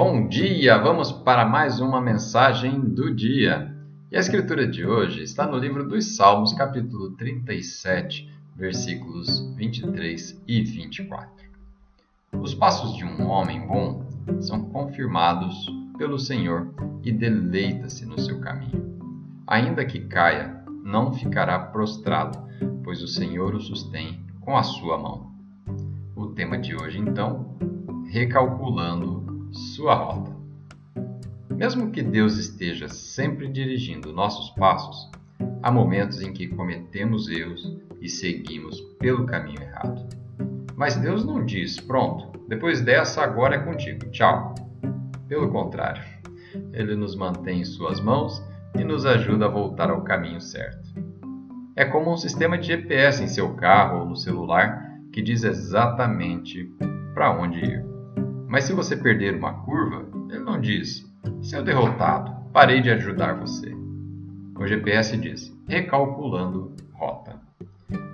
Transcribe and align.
Bom 0.00 0.28
dia! 0.28 0.78
Vamos 0.78 1.10
para 1.10 1.44
mais 1.44 1.80
uma 1.80 2.00
mensagem 2.00 2.78
do 2.78 3.12
dia. 3.12 3.74
E 4.12 4.16
a 4.16 4.20
escritura 4.20 4.64
de 4.64 4.86
hoje 4.86 5.24
está 5.24 5.44
no 5.44 5.58
livro 5.58 5.88
dos 5.88 6.14
Salmos, 6.14 6.52
capítulo 6.52 7.16
37, 7.16 8.32
versículos 8.54 9.40
23 9.56 10.40
e 10.46 10.62
24. 10.62 11.28
Os 12.40 12.54
passos 12.54 12.96
de 12.96 13.04
um 13.04 13.26
homem 13.26 13.66
bom 13.66 14.06
são 14.40 14.66
confirmados 14.66 15.66
pelo 15.98 16.16
Senhor 16.16 16.72
e 17.02 17.10
deleita-se 17.10 18.06
no 18.06 18.20
seu 18.20 18.38
caminho. 18.38 19.00
Ainda 19.48 19.84
que 19.84 19.98
caia, 19.98 20.62
não 20.84 21.12
ficará 21.12 21.58
prostrado, 21.58 22.38
pois 22.84 23.02
o 23.02 23.08
Senhor 23.08 23.52
o 23.52 23.60
sustém 23.60 24.24
com 24.42 24.56
a 24.56 24.62
sua 24.62 24.96
mão. 24.96 25.32
O 26.14 26.28
tema 26.28 26.56
de 26.56 26.76
hoje, 26.76 27.00
então, 27.00 27.58
recalculando 28.12 29.17
sua 29.58 29.94
rota. 29.94 30.30
Mesmo 31.50 31.90
que 31.90 32.02
Deus 32.02 32.38
esteja 32.38 32.88
sempre 32.88 33.48
dirigindo 33.48 34.12
nossos 34.12 34.50
passos, 34.50 35.10
há 35.62 35.70
momentos 35.72 36.22
em 36.22 36.32
que 36.32 36.46
cometemos 36.46 37.28
erros 37.28 37.76
e 38.00 38.08
seguimos 38.08 38.80
pelo 39.00 39.26
caminho 39.26 39.60
errado. 39.60 40.06
Mas 40.76 40.96
Deus 40.96 41.24
não 41.24 41.44
diz: 41.44 41.80
pronto, 41.80 42.38
depois 42.46 42.80
dessa 42.80 43.22
agora 43.22 43.56
é 43.56 43.58
contigo, 43.58 44.08
tchau. 44.10 44.54
Pelo 45.26 45.50
contrário, 45.50 46.02
Ele 46.72 46.94
nos 46.94 47.16
mantém 47.16 47.60
em 47.60 47.64
Suas 47.64 48.00
mãos 48.00 48.40
e 48.78 48.84
nos 48.84 49.04
ajuda 49.04 49.46
a 49.46 49.50
voltar 49.50 49.90
ao 49.90 50.02
caminho 50.02 50.40
certo. 50.40 50.88
É 51.74 51.84
como 51.84 52.12
um 52.12 52.16
sistema 52.16 52.56
de 52.56 52.68
GPS 52.68 53.22
em 53.22 53.28
seu 53.28 53.54
carro 53.54 54.00
ou 54.00 54.06
no 54.06 54.16
celular 54.16 55.00
que 55.12 55.20
diz 55.20 55.42
exatamente 55.42 56.72
para 57.14 57.36
onde 57.36 57.58
ir. 57.58 57.97
Mas 58.48 58.64
se 58.64 58.72
você 58.72 58.96
perder 58.96 59.36
uma 59.36 59.52
curva, 59.52 60.06
ele 60.30 60.40
não 60.40 60.58
diz: 60.58 61.06
seu 61.42 61.62
derrotado, 61.62 62.34
parei 62.50 62.80
de 62.80 62.90
ajudar 62.90 63.34
você. 63.34 63.76
O 64.58 64.66
GPS 64.66 65.16
diz: 65.18 65.54
recalculando 65.68 66.72
rota. 66.94 67.36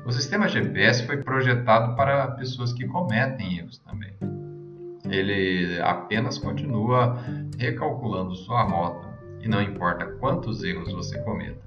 O 0.05 0.13
sistema 0.13 0.49
GPS 0.49 1.07
foi 1.07 1.19
projetado 1.19 1.95
para 1.97 2.33
pessoas 2.33 2.73
que 2.73 2.87
cometem 2.87 3.59
erros 3.59 3.79
também. 3.79 4.13
Ele 5.09 5.81
apenas 5.81 6.37
continua 6.37 7.17
recalculando 7.57 8.35
sua 8.35 8.65
rota 8.65 9.09
e 9.41 9.49
não 9.49 9.63
importa 9.63 10.07
quantos 10.19 10.63
erros 10.65 10.93
você 10.93 11.19
cometa. 11.23 11.63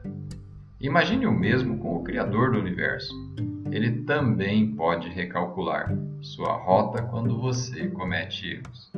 Imagine 0.79 1.25
o 1.25 1.31
mesmo 1.31 1.77
com 1.79 1.95
o 1.95 2.03
Criador 2.03 2.51
do 2.51 2.59
universo. 2.59 3.13
Ele 3.71 4.03
também 4.03 4.75
pode 4.75 5.09
recalcular 5.09 5.93
sua 6.21 6.53
rota 6.53 7.03
quando 7.03 7.39
você 7.39 7.87
comete 7.89 8.47
erros. 8.53 8.91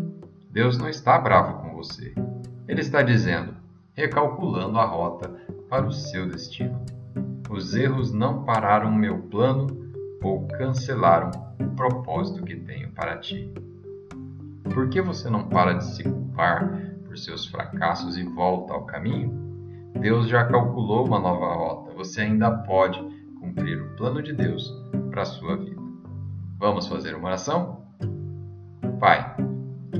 Deus 0.51 0.77
não 0.77 0.89
está 0.89 1.17
bravo 1.17 1.61
com 1.61 1.75
você. 1.75 2.13
Ele 2.67 2.81
está 2.81 3.01
dizendo, 3.01 3.53
recalculando 3.93 4.79
a 4.79 4.85
rota 4.85 5.29
para 5.69 5.85
o 5.85 5.91
seu 5.91 6.27
destino. 6.27 6.79
Os 7.49 7.75
erros 7.75 8.13
não 8.13 8.43
pararam 8.43 8.91
meu 8.91 9.17
plano 9.23 9.67
ou 10.21 10.47
cancelaram 10.47 11.31
o 11.59 11.75
propósito 11.75 12.43
que 12.43 12.55
tenho 12.55 12.91
para 12.91 13.17
ti. 13.17 13.51
Por 14.73 14.89
que 14.89 15.01
você 15.01 15.29
não 15.29 15.47
para 15.49 15.73
de 15.73 15.85
se 15.85 16.03
culpar 16.03 16.95
por 17.05 17.17
seus 17.17 17.47
fracassos 17.47 18.17
e 18.17 18.23
volta 18.23 18.73
ao 18.73 18.85
caminho? 18.85 19.31
Deus 19.99 20.27
já 20.27 20.45
calculou 20.45 21.07
uma 21.07 21.19
nova 21.19 21.53
rota. 21.53 21.91
Você 21.95 22.21
ainda 22.21 22.51
pode 22.51 22.99
cumprir 23.59 23.81
o 23.81 23.89
plano 23.97 24.23
de 24.23 24.31
Deus 24.31 24.73
para 25.11 25.23
a 25.23 25.25
sua 25.25 25.57
vida. 25.57 25.81
Vamos 26.57 26.87
fazer 26.87 27.13
uma 27.13 27.27
oração? 27.27 27.85
Pai, 29.01 29.35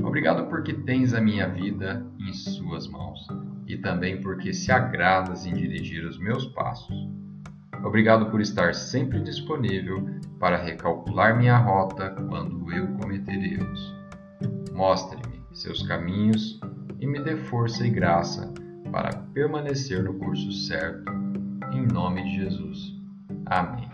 obrigado 0.02 0.48
porque 0.48 0.72
tens 0.72 1.12
a 1.12 1.20
minha 1.20 1.46
vida 1.46 2.06
em 2.18 2.32
Suas 2.32 2.88
mãos 2.88 3.26
e 3.66 3.76
também 3.76 4.18
porque 4.22 4.54
se 4.54 4.72
agradas 4.72 5.44
em 5.44 5.52
dirigir 5.52 6.06
os 6.06 6.18
meus 6.18 6.46
passos. 6.46 6.96
Obrigado 7.84 8.30
por 8.30 8.40
estar 8.40 8.74
sempre 8.74 9.20
disponível 9.20 10.06
para 10.38 10.56
recalcular 10.56 11.36
minha 11.36 11.58
rota 11.58 12.10
quando 12.28 12.72
eu 12.72 12.86
cometer 12.98 13.36
erros. 13.36 13.94
Mostre-me 14.72 15.42
seus 15.52 15.86
caminhos 15.86 16.58
e 16.98 17.06
me 17.06 17.20
dê 17.20 17.36
força 17.36 17.86
e 17.86 17.90
graça 17.90 18.52
para 18.90 19.10
permanecer 19.34 20.02
no 20.02 20.14
curso 20.14 20.50
certo. 20.50 21.12
Em 21.72 21.86
nome 21.86 22.22
de 22.24 22.36
Jesus. 22.36 22.99
Amén. 23.50 23.89